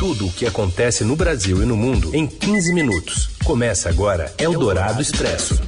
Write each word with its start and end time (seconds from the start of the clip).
Tudo 0.00 0.28
o 0.28 0.32
que 0.32 0.46
acontece 0.46 1.04
no 1.04 1.14
Brasil 1.14 1.62
e 1.62 1.66
no 1.66 1.76
mundo 1.76 2.16
em 2.16 2.26
15 2.26 2.72
minutos. 2.72 3.28
Começa 3.44 3.90
agora 3.90 4.32
Eldorado 4.38 5.02
Expresso. 5.02 5.60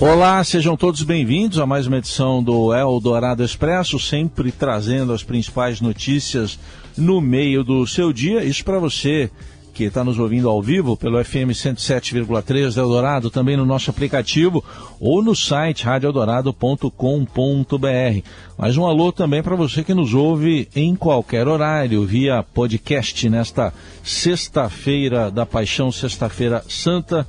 Olá, 0.00 0.42
sejam 0.42 0.76
todos 0.76 1.04
bem-vindos 1.04 1.60
a 1.60 1.64
mais 1.64 1.86
uma 1.86 1.98
edição 1.98 2.42
do 2.42 2.74
Eldorado 2.74 3.44
Expresso, 3.44 4.00
sempre 4.00 4.50
trazendo 4.50 5.12
as 5.12 5.22
principais 5.22 5.80
notícias 5.80 6.58
no 6.96 7.20
meio 7.20 7.62
do 7.62 7.86
seu 7.86 8.12
dia. 8.12 8.42
Isso 8.42 8.64
para 8.64 8.80
você 8.80 9.30
que 9.74 9.84
está 9.84 10.04
nos 10.04 10.18
ouvindo 10.18 10.48
ao 10.48 10.62
vivo 10.62 10.96
pelo 10.96 11.22
FM 11.22 11.50
107,3 11.50 12.78
Eldorado, 12.78 13.28
também 13.28 13.56
no 13.56 13.66
nosso 13.66 13.90
aplicativo 13.90 14.64
ou 15.00 15.22
no 15.22 15.34
site 15.34 15.84
radioeldorado.com.br. 15.84 18.28
Mais 18.56 18.76
um 18.76 18.86
alô 18.86 19.10
também 19.10 19.42
para 19.42 19.56
você 19.56 19.82
que 19.82 19.92
nos 19.92 20.14
ouve 20.14 20.68
em 20.76 20.94
qualquer 20.94 21.48
horário, 21.48 22.06
via 22.06 22.42
podcast 22.42 23.28
nesta 23.28 23.74
sexta-feira 24.02 25.30
da 25.30 25.44
Paixão, 25.44 25.90
Sexta-feira 25.90 26.64
Santa. 26.68 27.26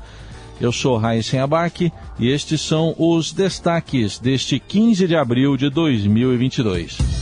Eu 0.62 0.72
sou 0.72 0.98
Raíssen 0.98 1.40
Abac 1.40 1.92
e 2.20 2.30
estes 2.30 2.62
são 2.62 2.96
os 2.98 3.34
destaques 3.34 4.20
deste 4.20 4.60
15 4.60 5.08
de 5.08 5.16
abril 5.16 5.58
de 5.58 5.70
2022. 5.70 7.15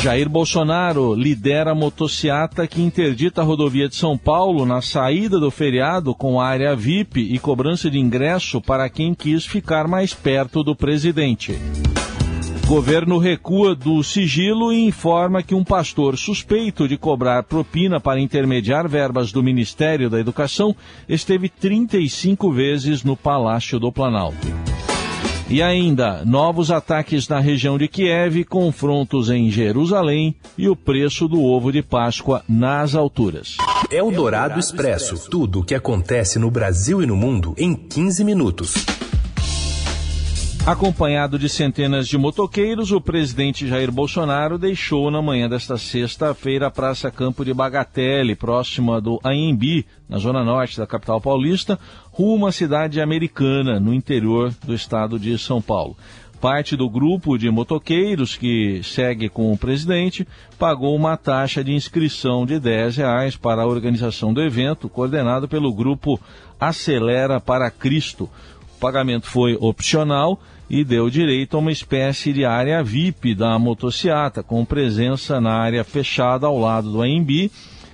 Jair 0.00 0.28
Bolsonaro 0.28 1.14
lidera 1.14 1.72
a 1.72 1.74
motociata 1.74 2.66
que 2.66 2.82
interdita 2.82 3.40
a 3.40 3.44
rodovia 3.44 3.88
de 3.88 3.96
São 3.96 4.16
Paulo 4.16 4.64
na 4.64 4.80
saída 4.80 5.40
do 5.40 5.50
feriado 5.50 6.14
com 6.14 6.40
área 6.40 6.76
VIP 6.76 7.20
e 7.20 7.38
cobrança 7.38 7.90
de 7.90 7.98
ingresso 7.98 8.60
para 8.60 8.88
quem 8.88 9.14
quis 9.14 9.44
ficar 9.44 9.88
mais 9.88 10.14
perto 10.14 10.62
do 10.62 10.76
presidente. 10.76 11.58
Governo 12.66 13.18
recua 13.18 13.76
do 13.76 14.02
sigilo 14.02 14.72
e 14.72 14.84
informa 14.84 15.42
que 15.42 15.54
um 15.54 15.62
pastor 15.62 16.18
suspeito 16.18 16.88
de 16.88 16.96
cobrar 16.96 17.44
propina 17.44 18.00
para 18.00 18.20
intermediar 18.20 18.88
verbas 18.88 19.30
do 19.30 19.42
Ministério 19.42 20.10
da 20.10 20.18
Educação 20.18 20.74
esteve 21.08 21.48
35 21.48 22.50
vezes 22.50 23.04
no 23.04 23.16
Palácio 23.16 23.78
do 23.78 23.92
Planalto. 23.92 24.48
E 25.48 25.62
ainda, 25.62 26.24
novos 26.24 26.72
ataques 26.72 27.28
na 27.28 27.38
região 27.38 27.78
de 27.78 27.86
Kiev, 27.86 28.42
confrontos 28.44 29.30
em 29.30 29.48
Jerusalém 29.48 30.34
e 30.58 30.68
o 30.68 30.74
preço 30.74 31.28
do 31.28 31.40
ovo 31.40 31.70
de 31.70 31.82
Páscoa 31.82 32.42
nas 32.48 32.96
alturas. 32.96 33.56
É 33.88 34.02
o 34.02 34.10
Dourado 34.10 34.58
Expresso. 34.58 35.30
Tudo 35.30 35.60
o 35.60 35.64
que 35.64 35.76
acontece 35.76 36.40
no 36.40 36.50
Brasil 36.50 37.00
e 37.00 37.06
no 37.06 37.14
mundo 37.14 37.54
em 37.56 37.76
15 37.76 38.24
minutos. 38.24 38.74
Acompanhado 40.66 41.38
de 41.38 41.48
centenas 41.48 42.08
de 42.08 42.18
motoqueiros, 42.18 42.90
o 42.90 43.00
presidente 43.00 43.68
Jair 43.68 43.92
Bolsonaro 43.92 44.58
deixou 44.58 45.12
na 45.12 45.22
manhã 45.22 45.48
desta 45.48 45.78
sexta-feira 45.78 46.66
a 46.66 46.70
Praça 46.72 47.08
Campo 47.08 47.44
de 47.44 47.54
Bagatelle, 47.54 48.34
próxima 48.34 49.00
do 49.00 49.20
Anhembi, 49.22 49.86
na 50.08 50.18
zona 50.18 50.42
norte 50.42 50.76
da 50.76 50.84
capital 50.84 51.20
paulista, 51.20 51.78
rumo 52.16 52.46
à 52.46 52.52
cidade 52.52 52.98
americana, 52.98 53.78
no 53.78 53.92
interior 53.92 54.50
do 54.64 54.74
estado 54.74 55.18
de 55.18 55.36
São 55.36 55.60
Paulo. 55.60 55.94
Parte 56.40 56.74
do 56.74 56.88
grupo 56.88 57.36
de 57.36 57.50
motoqueiros 57.50 58.36
que 58.36 58.80
segue 58.82 59.28
com 59.28 59.52
o 59.52 59.58
presidente 59.58 60.26
pagou 60.58 60.96
uma 60.96 61.18
taxa 61.18 61.62
de 61.62 61.74
inscrição 61.74 62.46
de 62.46 62.58
10 62.58 62.96
reais 62.96 63.36
para 63.36 63.60
a 63.60 63.66
organização 63.66 64.32
do 64.32 64.40
evento, 64.40 64.88
coordenado 64.88 65.46
pelo 65.46 65.70
grupo 65.74 66.18
Acelera 66.58 67.38
para 67.38 67.70
Cristo. 67.70 68.30
O 68.76 68.80
pagamento 68.80 69.26
foi 69.26 69.54
opcional 69.60 70.40
e 70.70 70.84
deu 70.84 71.10
direito 71.10 71.54
a 71.54 71.60
uma 71.60 71.70
espécie 71.70 72.32
de 72.32 72.46
área 72.46 72.82
VIP 72.82 73.34
da 73.34 73.58
motociata, 73.58 74.42
com 74.42 74.64
presença 74.64 75.38
na 75.38 75.52
área 75.52 75.84
fechada 75.84 76.46
ao 76.46 76.58
lado 76.58 76.90
do 76.90 77.02
AMB, 77.02 77.50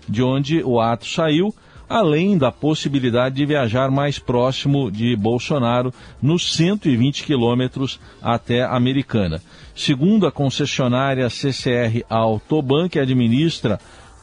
de 0.08 0.22
onde 0.22 0.62
o 0.62 0.80
ato 0.80 1.06
saiu, 1.06 1.52
além 1.92 2.38
da 2.38 2.50
possibilidade 2.50 3.36
de 3.36 3.44
viajar 3.44 3.90
mais 3.90 4.18
próximo 4.18 4.90
de 4.90 5.14
Bolsonaro, 5.14 5.92
nos 6.22 6.54
120 6.54 7.22
quilômetros 7.22 8.00
até 8.22 8.62
Americana. 8.62 9.42
Segundo 9.74 10.26
a 10.26 10.32
concessionária 10.32 11.28
CCR 11.28 12.02
Autoban, 12.08 12.88
que 12.88 12.98
administra 12.98 13.78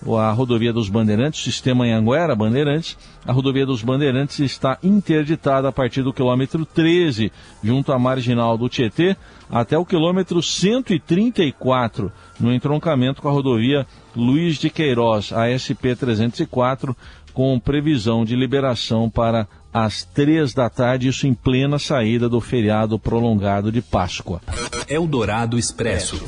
a 0.08 0.32
rodovia 0.32 0.72
dos 0.72 0.90
Bandeirantes, 0.90 1.44
sistema 1.44 1.84
Anhanguera 1.84 2.36
Bandeirantes, 2.36 2.98
a 3.26 3.34
rodovia 3.34 3.66
dos 3.66 3.84
Bandeirantes 3.84 4.40
está 4.40 4.78
interditada 4.82 5.68
a 5.68 5.72
partir 5.72 6.02
do 6.02 6.14
quilômetro 6.14 6.66
13, 6.66 7.32
junto 7.62 7.92
à 7.92 8.00
marginal 8.00 8.58
do 8.58 8.70
Tietê, 8.70 9.16
até 9.52 9.78
o 9.78 9.86
quilômetro 9.86 10.42
134, 10.42 12.12
no 12.40 12.54
entroncamento 12.54 13.22
com 13.22 13.28
a 13.28 13.32
rodovia 13.32 13.86
Luiz 14.16 14.58
de 14.58 14.70
Queiroz, 14.70 15.34
a 15.34 15.50
SP 15.52 15.96
304, 15.96 16.96
com 17.30 17.60
previsão 17.60 18.26
de 18.26 18.36
liberação 18.36 19.10
para 19.10 19.48
às 19.74 20.04
três 20.04 20.54
da 20.54 20.70
tarde, 20.70 21.08
isso 21.08 21.28
em 21.28 21.34
plena 21.34 21.78
saída 21.78 22.28
do 22.28 22.42
feriado 22.42 22.98
prolongado 22.98 23.72
de 23.72 23.82
Páscoa. 23.82 24.42
Eldorado 24.88 25.58
Expresso 25.58 26.20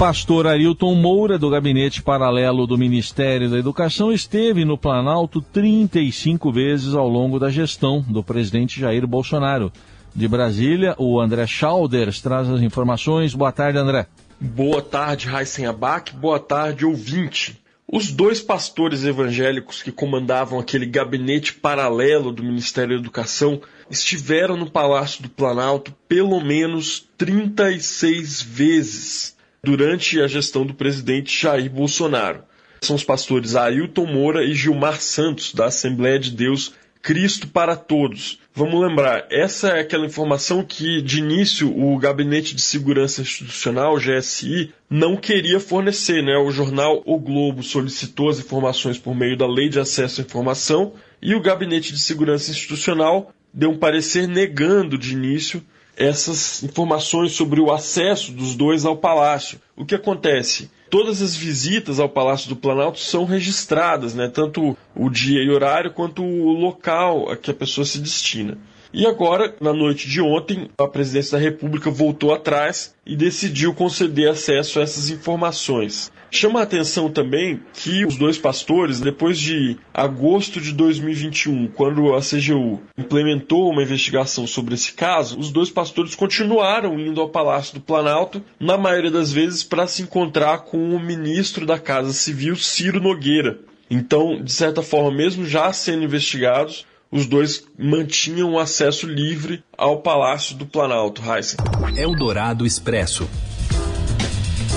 pastor 0.00 0.46
Arilton 0.46 0.94
Moura, 0.94 1.38
do 1.38 1.50
gabinete 1.50 2.00
paralelo 2.00 2.66
do 2.66 2.78
Ministério 2.78 3.50
da 3.50 3.58
Educação, 3.58 4.10
esteve 4.10 4.64
no 4.64 4.78
Planalto 4.78 5.42
35 5.42 6.50
vezes 6.50 6.94
ao 6.94 7.06
longo 7.06 7.38
da 7.38 7.50
gestão 7.50 8.00
do 8.08 8.24
presidente 8.24 8.80
Jair 8.80 9.06
Bolsonaro. 9.06 9.70
De 10.14 10.26
Brasília, 10.26 10.94
o 10.96 11.20
André 11.20 11.46
Schalders 11.46 12.18
traz 12.22 12.48
as 12.48 12.62
informações. 12.62 13.34
Boa 13.34 13.52
tarde, 13.52 13.76
André. 13.76 14.06
Boa 14.40 14.80
tarde, 14.80 15.28
Raíssen 15.28 15.66
Abac. 15.66 16.16
Boa 16.16 16.40
tarde, 16.40 16.86
ouvinte. 16.86 17.59
Os 17.92 18.12
dois 18.12 18.40
pastores 18.40 19.04
evangélicos 19.04 19.82
que 19.82 19.90
comandavam 19.90 20.60
aquele 20.60 20.86
gabinete 20.86 21.54
paralelo 21.54 22.30
do 22.30 22.40
Ministério 22.40 22.94
da 22.94 23.00
Educação 23.00 23.60
estiveram 23.90 24.56
no 24.56 24.70
Palácio 24.70 25.24
do 25.24 25.28
Planalto 25.28 25.92
pelo 26.06 26.40
menos 26.40 27.08
36 27.18 28.42
vezes 28.42 29.36
durante 29.60 30.20
a 30.20 30.28
gestão 30.28 30.64
do 30.64 30.72
presidente 30.72 31.36
Jair 31.36 31.68
Bolsonaro. 31.68 32.44
São 32.80 32.94
os 32.94 33.02
pastores 33.02 33.56
Ailton 33.56 34.06
Moura 34.06 34.44
e 34.44 34.54
Gilmar 34.54 35.00
Santos, 35.00 35.52
da 35.52 35.66
Assembleia 35.66 36.20
de 36.20 36.30
Deus 36.30 36.72
Cristo 37.02 37.48
para 37.48 37.74
Todos. 37.74 38.38
Vamos 38.52 38.80
lembrar, 38.80 39.28
essa 39.30 39.68
é 39.68 39.80
aquela 39.80 40.04
informação 40.04 40.64
que, 40.64 41.00
de 41.00 41.20
início, 41.20 41.72
o 41.72 41.96
Gabinete 41.96 42.54
de 42.54 42.60
Segurança 42.60 43.22
Institucional, 43.22 43.96
GSI, 43.96 44.74
não 44.88 45.16
queria 45.16 45.60
fornecer. 45.60 46.20
Né? 46.20 46.36
O 46.36 46.50
jornal 46.50 47.00
O 47.06 47.18
Globo 47.18 47.62
solicitou 47.62 48.28
as 48.28 48.40
informações 48.40 48.98
por 48.98 49.14
meio 49.14 49.36
da 49.36 49.46
Lei 49.46 49.68
de 49.68 49.78
Acesso 49.78 50.20
à 50.20 50.24
Informação 50.24 50.94
e 51.22 51.34
o 51.34 51.40
Gabinete 51.40 51.92
de 51.92 52.00
Segurança 52.00 52.50
Institucional 52.50 53.32
deu 53.54 53.70
um 53.70 53.78
parecer 53.78 54.26
negando 54.26 54.98
de 54.98 55.12
início 55.12 55.62
essas 56.00 56.62
informações 56.62 57.32
sobre 57.32 57.60
o 57.60 57.70
acesso 57.70 58.32
dos 58.32 58.54
dois 58.54 58.86
ao 58.86 58.96
palácio. 58.96 59.60
O 59.76 59.84
que 59.84 59.94
acontece? 59.94 60.70
Todas 60.88 61.20
as 61.22 61.36
visitas 61.36 62.00
ao 62.00 62.08
Palácio 62.08 62.48
do 62.48 62.56
Planalto 62.56 62.98
são 62.98 63.24
registradas, 63.24 64.12
né? 64.12 64.26
tanto 64.28 64.76
o 64.96 65.08
dia 65.08 65.40
e 65.40 65.48
horário 65.50 65.92
quanto 65.92 66.20
o 66.24 66.52
local 66.52 67.30
a 67.30 67.36
que 67.36 67.50
a 67.50 67.54
pessoa 67.54 67.84
se 67.84 68.00
destina. 68.00 68.58
E 68.92 69.06
agora, 69.06 69.54
na 69.60 69.72
noite 69.72 70.08
de 70.08 70.20
ontem, 70.20 70.68
a 70.76 70.88
presidência 70.88 71.38
da 71.38 71.44
República 71.44 71.90
voltou 71.90 72.34
atrás 72.34 72.92
e 73.06 73.14
decidiu 73.14 73.72
conceder 73.72 74.28
acesso 74.30 74.80
a 74.80 74.82
essas 74.82 75.10
informações. 75.10 76.10
Chama 76.30 76.60
a 76.60 76.62
atenção 76.62 77.10
também 77.10 77.60
que 77.74 78.04
os 78.04 78.16
dois 78.16 78.38
pastores, 78.38 79.00
depois 79.00 79.38
de 79.38 79.76
agosto 79.92 80.60
de 80.60 80.72
2021, 80.72 81.66
quando 81.68 82.14
a 82.14 82.20
CGU 82.20 82.80
implementou 82.96 83.68
uma 83.68 83.82
investigação 83.82 84.46
sobre 84.46 84.74
esse 84.74 84.92
caso, 84.92 85.38
os 85.38 85.50
dois 85.50 85.70
pastores 85.70 86.14
continuaram 86.14 86.98
indo 87.00 87.20
ao 87.20 87.28
Palácio 87.28 87.74
do 87.74 87.80
Planalto, 87.80 88.42
na 88.60 88.78
maioria 88.78 89.10
das 89.10 89.32
vezes 89.32 89.64
para 89.64 89.88
se 89.88 90.02
encontrar 90.02 90.58
com 90.58 90.94
o 90.94 91.00
ministro 91.00 91.66
da 91.66 91.78
Casa 91.78 92.12
Civil, 92.12 92.54
Ciro 92.54 93.00
Nogueira. 93.00 93.58
Então, 93.90 94.40
de 94.40 94.52
certa 94.52 94.82
forma, 94.82 95.10
mesmo 95.10 95.44
já 95.44 95.72
sendo 95.72 96.04
investigados, 96.04 96.86
os 97.10 97.26
dois 97.26 97.64
mantinham 97.76 98.56
acesso 98.56 99.06
livre 99.06 99.64
ao 99.76 100.00
Palácio 100.00 100.56
do 100.56 100.64
Planalto, 100.64 101.20
Heisen. 101.28 101.58
Eldorado 101.96 102.64
Expresso. 102.64 103.28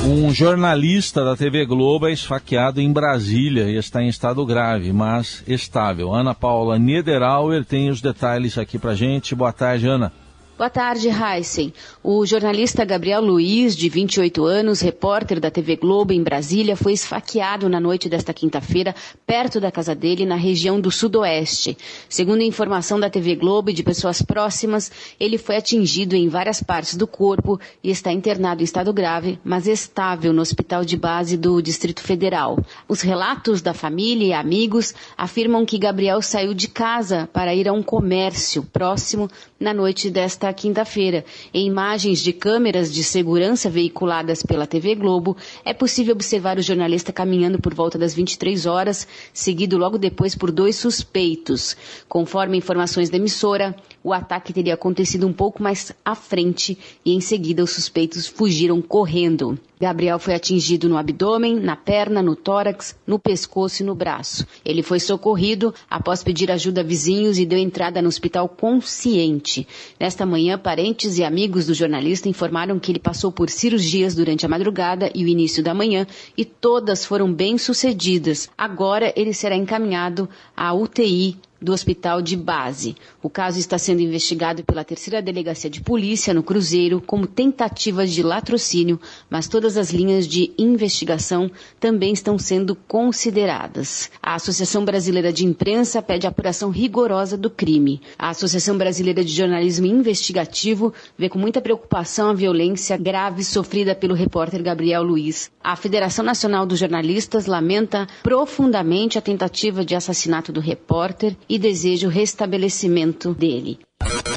Um 0.06 0.34
jornalista 0.34 1.24
da 1.24 1.34
TV 1.34 1.66
Globo 1.66 2.08
é 2.08 2.12
esfaqueado 2.12 2.82
em 2.82 2.92
Brasília 2.92 3.70
e 3.70 3.78
está 3.78 4.04
em 4.04 4.10
estado 4.10 4.46
grave, 4.46 4.92
mas 4.92 5.42
estável. 5.48 6.14
Ana 6.14 6.34
Paula 6.34 6.78
Niederauer 6.78 7.64
tem 7.64 7.90
os 7.90 8.02
detalhes 8.02 8.58
aqui 8.58 8.78
pra 8.78 8.96
gente. 8.96 9.34
Boa 9.34 9.54
tarde, 9.54 9.88
Ana. 9.88 10.12
Boa 10.56 10.70
tarde, 10.70 11.10
Heisen. 11.10 11.74
O 12.04 12.24
jornalista 12.28 12.86
Gabriel 12.86 13.22
Luiz, 13.22 13.76
de 13.76 13.90
28 13.90 14.46
anos, 14.46 14.82
repórter 14.82 15.40
da 15.40 15.50
TV 15.50 15.76
Globo 15.76 16.14
em 16.14 16.22
Brasília, 16.22 16.76
foi 16.76 16.94
esfaqueado 16.94 17.68
na 17.68 17.80
noite 17.80 18.08
desta 18.08 18.32
quinta-feira, 18.36 18.94
perto 19.26 19.60
da 19.60 19.72
casa 19.72 19.96
dele, 19.96 20.28
na 20.28 20.36
região 20.36 20.80
do 20.80 20.92
Sudoeste. 20.92 21.76
Segundo 22.08 22.44
informação 22.44 23.00
da 23.00 23.10
TV 23.10 23.36
Globo 23.36 23.72
e 23.72 23.74
de 23.74 23.82
pessoas 23.82 24.22
próximas, 24.22 24.92
ele 25.20 25.40
foi 25.40 25.58
atingido 25.58 26.16
em 26.16 26.30
várias 26.30 26.62
partes 26.62 26.96
do 26.96 27.08
corpo 27.08 27.60
e 27.84 27.90
está 27.90 28.12
internado 28.12 28.62
em 28.62 28.64
estado 28.64 28.94
grave, 28.94 29.40
mas 29.44 29.66
estável 29.66 30.32
no 30.32 30.42
hospital 30.44 30.86
de 30.86 30.96
base 30.96 31.36
do 31.36 31.64
Distrito 31.64 32.04
Federal. 32.04 32.64
Os 32.88 33.02
relatos 33.02 33.60
da 33.60 33.74
família 33.74 34.28
e 34.28 34.34
amigos 34.34 34.94
afirmam 35.18 35.66
que 35.66 35.80
Gabriel 35.80 36.22
saiu 36.22 36.54
de 36.54 36.68
casa 36.68 37.28
para 37.34 37.56
ir 37.56 37.68
a 37.68 37.74
um 37.74 37.82
comércio 37.82 38.62
próximo 38.62 39.28
na 39.60 39.74
noite 39.74 40.12
desta 40.12 40.43
quinta-feira. 40.52 41.24
Em 41.54 41.68
imagens 41.68 42.20
de 42.20 42.34
câmeras 42.34 42.92
de 42.92 43.04
segurança 43.04 43.70
veiculadas 43.70 44.42
pela 44.42 44.66
TV 44.66 44.96
Globo, 44.96 45.38
é 45.64 45.74
possível 45.74 46.14
observar 46.14 46.58
o 46.58 46.62
jornalista 46.64 47.14
caminhando 47.14 47.60
por 47.60 47.76
volta 47.76 47.98
das 48.00 48.16
23 48.16 48.66
horas, 48.66 49.08
seguido 49.32 49.78
logo 49.78 50.00
depois 50.00 50.34
por 50.34 50.52
dois 50.52 50.76
suspeitos. 50.76 51.78
Conforme 52.10 52.58
informações 52.58 53.12
da 53.12 53.18
emissora, 53.18 53.76
o 54.04 54.12
ataque 54.12 54.52
teria 54.52 54.74
acontecido 54.74 55.28
um 55.28 55.34
pouco 55.34 55.62
mais 55.62 55.94
à 56.04 56.16
frente 56.16 56.78
e 57.06 57.14
em 57.14 57.22
seguida 57.22 57.64
os 57.64 57.72
suspeitos 57.72 58.26
fugiram 58.26 58.82
correndo. 58.82 59.60
Gabriel 59.84 60.18
foi 60.18 60.34
atingido 60.34 60.88
no 60.88 60.98
abdômen, 60.98 61.60
na 61.60 61.76
perna, 61.76 62.22
no 62.22 62.38
tórax, 62.38 62.96
no 63.06 63.20
pescoço 63.20 63.84
e 63.84 63.86
no 63.86 63.94
braço. 63.94 64.48
Ele 64.64 64.82
foi 64.82 64.98
socorrido 64.98 65.74
após 65.90 66.24
pedir 66.24 66.50
ajuda 66.50 66.80
a 66.80 66.84
vizinhos 66.86 67.38
e 67.38 67.46
deu 67.46 67.60
entrada 67.60 68.02
no 68.02 68.08
hospital 68.08 68.48
consciente. 68.48 69.68
Nesta 70.00 70.26
manhã, 70.26 70.58
parentes 70.58 71.18
e 71.18 71.24
amigos 71.26 71.66
do 71.66 71.74
jornalista 71.74 72.30
informaram 72.30 72.80
que 72.80 72.94
ele 72.94 73.00
passou 73.00 73.30
por 73.30 73.50
cirurgias 73.50 74.16
durante 74.16 74.46
a 74.46 74.50
madrugada 74.50 75.12
e 75.14 75.26
o 75.26 75.28
início 75.28 75.62
da 75.62 75.74
manhã 75.74 76.08
e 76.38 76.46
todas 76.46 77.06
foram 77.06 77.34
bem 77.34 77.58
sucedidas. 77.58 78.50
Agora 78.58 79.12
ele 79.18 79.34
será 79.34 79.54
encaminhado 79.54 80.30
à 80.56 80.74
UTI 80.74 81.38
do 81.64 81.72
hospital 81.72 82.22
de 82.22 82.36
base. 82.36 82.96
O 83.22 83.30
caso 83.30 83.58
está 83.58 83.78
sendo 83.78 84.02
investigado 84.02 84.64
pela 84.64 84.84
terceira 84.84 85.22
delegacia 85.22 85.70
de 85.70 85.82
polícia 85.82 86.34
no 86.34 86.44
Cruzeiro 86.44 87.02
como 87.02 87.26
tentativas 87.26 88.12
de 88.12 88.22
latrocínio, 88.22 89.00
mas 89.30 89.48
todas 89.48 89.78
as 89.78 89.92
linhas 89.92 90.28
de 90.28 90.52
investigação 90.58 91.50
também 91.80 92.14
estão 92.14 92.38
sendo 92.38 92.76
consideradas. 92.76 94.12
A 94.22 94.36
Associação 94.36 94.84
Brasileira 94.84 95.32
de 95.32 95.46
Imprensa 95.46 96.02
pede 96.02 96.28
apuração 96.28 96.70
rigorosa 96.70 97.38
do 97.38 97.50
crime. 97.50 98.02
A 98.20 98.30
Associação 98.30 98.78
Brasileira 98.78 99.24
de 99.24 99.32
Jornalismo 99.32 99.86
Investigativo 99.86 100.94
vê 101.18 101.30
com 101.30 101.40
muita 101.40 101.62
preocupação 101.62 102.30
a 102.30 102.34
violência 102.34 102.98
grave 102.98 103.44
sofrida 103.44 103.96
pelo 103.96 104.14
repórter 104.14 104.62
Gabriel 104.62 105.04
Luiz. 105.04 105.50
A 105.64 105.76
Federação 105.76 106.26
Nacional 106.26 106.66
dos 106.66 106.80
Jornalistas 106.80 107.46
lamenta 107.46 108.08
profundamente 108.22 109.18
a 109.18 109.22
tentativa 109.22 109.86
de 109.86 109.96
assassinato 109.96 110.52
do 110.52 110.60
repórter 110.60 111.36
e 111.54 111.60
deseja 111.60 112.08
o 112.08 112.10
restabelecimento 112.10 113.32
dele. 113.32 113.78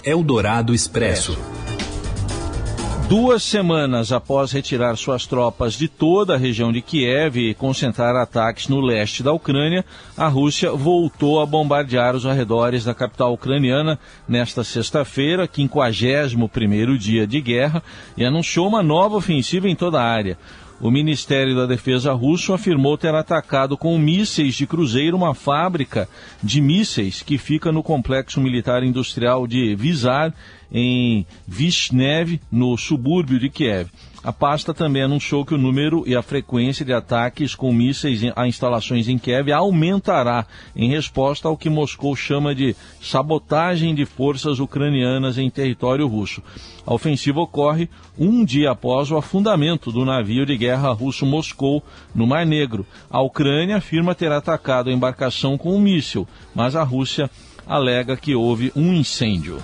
Eldorado 0.05 0.75
Expresso. 0.75 1.35
Duas 3.09 3.43
semanas 3.43 4.13
após 4.13 4.53
retirar 4.53 4.95
suas 4.97 5.27
tropas 5.27 5.73
de 5.73 5.89
toda 5.89 6.35
a 6.35 6.37
região 6.37 6.71
de 6.71 6.83
Kiev 6.83 7.39
e 7.39 7.55
concentrar 7.55 8.15
ataques 8.17 8.69
no 8.69 8.83
leste 8.83 9.23
da 9.23 9.33
Ucrânia, 9.33 9.83
a 10.15 10.29
Rússia 10.29 10.73
voltou 10.73 11.41
a 11.41 11.47
bombardear 11.47 12.15
os 12.15 12.27
arredores 12.27 12.85
da 12.85 12.93
capital 12.93 13.33
ucraniana 13.33 13.99
nesta 14.29 14.63
sexta-feira, 14.63 15.49
51º 15.49 16.99
dia 16.99 17.27
de 17.27 17.41
guerra, 17.41 17.83
e 18.15 18.27
anunciou 18.27 18.69
uma 18.69 18.83
nova 18.83 19.17
ofensiva 19.17 19.67
em 19.71 19.75
toda 19.75 19.99
a 19.99 20.05
área. 20.05 20.37
O 20.79 20.91
Ministério 20.91 21.57
da 21.57 21.65
Defesa 21.65 22.13
russo 22.13 22.53
afirmou 22.53 22.99
ter 22.99 23.15
atacado 23.15 23.79
com 23.79 23.99
mísseis 23.99 24.55
de 24.55 24.67
cruzeiro 24.67 25.17
uma 25.17 25.35
fábrica 25.35 26.07
de 26.43 26.61
mísseis 26.61 27.23
que 27.23 27.39
fica 27.39 27.73
no 27.73 27.83
complexo 27.83 28.43
militar 28.43 28.83
industrial 28.83 29.47
de 29.47 29.75
Vizar, 29.75 30.35
em 30.71 31.27
Vishnev, 31.47 32.39
no 32.53 32.77
subúrbio 32.77 33.39
de 33.39 33.49
Kiev. 33.49 33.89
A 34.27 34.33
pasta 34.33 34.75
também 34.75 35.03
anunciou 35.03 35.45
que 35.45 35.55
o 35.55 35.59
número 35.59 36.03
e 36.05 36.17
a 36.17 36.21
frequência 36.21 36.85
de 36.85 36.93
ataques 36.93 37.55
com 37.55 37.73
mísseis 37.73 38.23
a 38.35 38.49
instalações 38.49 39.07
em 39.07 39.17
Kiev 39.17 39.53
aumentará 39.53 40.45
em 40.75 40.91
resposta 40.91 41.47
ao 41.47 41.57
que 41.57 41.71
Moscou 41.71 42.17
chama 42.17 42.53
de 42.53 42.75
sabotagem 43.01 43.95
de 43.95 44.05
forças 44.05 44.59
ucranianas 44.59 45.39
em 45.39 45.49
território 45.49 46.09
russo. 46.09 46.43
A 46.85 46.93
ofensiva 46.93 47.39
ocorre 47.39 47.89
um 48.19 48.45
dia 48.45 48.73
após 48.73 49.13
o 49.13 49.17
afundamento 49.17 49.93
do 49.93 50.05
navio 50.05 50.45
de 50.45 50.57
guerra 50.57 50.91
russo 50.91 51.25
Moscou 51.25 51.81
no 52.13 52.27
Mar 52.27 52.45
Negro. 52.45 52.85
A 53.09 53.23
Ucrânia 53.23 53.77
afirma 53.77 54.13
ter 54.13 54.33
atacado 54.33 54.91
a 54.91 54.93
embarcação 54.93 55.57
com 55.57 55.73
um 55.77 55.81
míssil, 55.81 56.27
mas 56.53 56.75
a 56.75 56.83
Rússia 56.83 57.31
alega 57.65 58.17
que 58.17 58.35
houve 58.35 58.73
um 58.75 58.93
incêndio. 58.93 59.63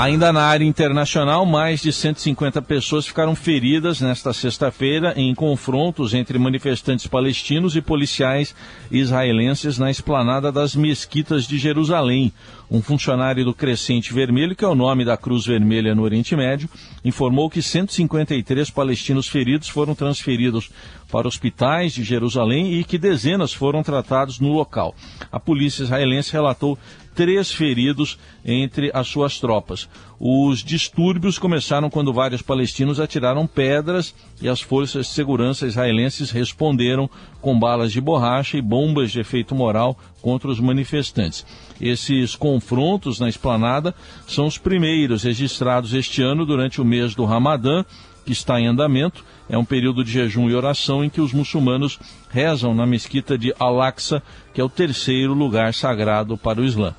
Ainda 0.00 0.32
na 0.32 0.44
área 0.44 0.64
internacional, 0.64 1.44
mais 1.44 1.82
de 1.82 1.92
150 1.92 2.62
pessoas 2.62 3.06
ficaram 3.06 3.36
feridas 3.36 4.00
nesta 4.00 4.32
sexta-feira 4.32 5.12
em 5.14 5.34
confrontos 5.34 6.14
entre 6.14 6.38
manifestantes 6.38 7.06
palestinos 7.06 7.76
e 7.76 7.82
policiais 7.82 8.54
israelenses 8.90 9.76
na 9.76 9.90
esplanada 9.90 10.50
das 10.50 10.74
mesquitas 10.74 11.46
de 11.46 11.58
Jerusalém. 11.58 12.32
Um 12.70 12.80
funcionário 12.80 13.44
do 13.44 13.52
Crescente 13.52 14.14
Vermelho, 14.14 14.56
que 14.56 14.64
é 14.64 14.68
o 14.68 14.74
nome 14.74 15.04
da 15.04 15.18
Cruz 15.18 15.44
Vermelha 15.44 15.94
no 15.94 16.02
Oriente 16.02 16.34
Médio, 16.34 16.66
informou 17.04 17.50
que 17.50 17.60
153 17.60 18.70
palestinos 18.70 19.28
feridos 19.28 19.68
foram 19.68 19.94
transferidos 19.94 20.70
para 21.12 21.28
hospitais 21.28 21.92
de 21.92 22.04
Jerusalém 22.04 22.72
e 22.72 22.84
que 22.84 22.96
dezenas 22.96 23.52
foram 23.52 23.82
tratados 23.82 24.40
no 24.40 24.52
local. 24.52 24.94
A 25.30 25.38
polícia 25.38 25.82
israelense 25.82 26.32
relatou 26.32 26.78
três 27.20 27.52
feridos 27.52 28.18
entre 28.42 28.90
as 28.94 29.06
suas 29.06 29.38
tropas. 29.38 29.86
Os 30.18 30.64
distúrbios 30.64 31.38
começaram 31.38 31.90
quando 31.90 32.14
vários 32.14 32.40
palestinos 32.40 32.98
atiraram 32.98 33.46
pedras 33.46 34.14
e 34.40 34.48
as 34.48 34.62
forças 34.62 35.04
de 35.04 35.12
segurança 35.12 35.66
israelenses 35.66 36.30
responderam 36.30 37.10
com 37.38 37.58
balas 37.58 37.92
de 37.92 38.00
borracha 38.00 38.56
e 38.56 38.62
bombas 38.62 39.12
de 39.12 39.20
efeito 39.20 39.54
moral 39.54 39.98
contra 40.22 40.48
os 40.48 40.58
manifestantes. 40.58 41.44
Esses 41.78 42.34
confrontos 42.34 43.20
na 43.20 43.28
esplanada 43.28 43.94
são 44.26 44.46
os 44.46 44.56
primeiros 44.56 45.22
registrados 45.22 45.92
este 45.92 46.22
ano 46.22 46.46
durante 46.46 46.80
o 46.80 46.86
mês 46.86 47.14
do 47.14 47.26
Ramadã, 47.26 47.84
que 48.24 48.32
está 48.32 48.58
em 48.58 48.66
andamento. 48.66 49.22
É 49.46 49.58
um 49.58 49.64
período 49.64 50.02
de 50.02 50.10
jejum 50.10 50.48
e 50.48 50.54
oração 50.54 51.04
em 51.04 51.10
que 51.10 51.20
os 51.20 51.34
muçulmanos 51.34 51.98
rezam 52.30 52.74
na 52.74 52.86
mesquita 52.86 53.36
de 53.36 53.54
Al-Aqsa, 53.58 54.22
que 54.54 54.60
é 54.62 54.64
o 54.64 54.70
terceiro 54.70 55.34
lugar 55.34 55.74
sagrado 55.74 56.38
para 56.38 56.62
o 56.62 56.64
Islã. 56.64 56.94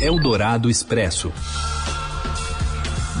Eldorado 0.00 0.70
Expresso. 0.70 1.32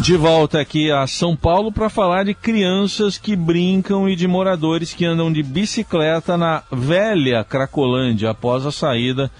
De 0.00 0.16
volta 0.16 0.60
aqui 0.60 0.90
a 0.90 1.06
São 1.06 1.36
Paulo 1.36 1.70
para 1.70 1.90
falar 1.90 2.24
de 2.24 2.32
crianças 2.32 3.18
que 3.18 3.36
brincam 3.36 4.08
e 4.08 4.16
de 4.16 4.26
moradores 4.26 4.94
que 4.94 5.04
andam 5.04 5.30
de 5.30 5.42
bicicleta 5.42 6.38
na 6.38 6.62
velha 6.72 7.44
Cracolândia 7.44 8.30
após 8.30 8.64
a 8.64 8.72
saída 8.72 9.30